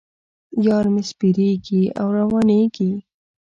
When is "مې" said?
0.93-1.01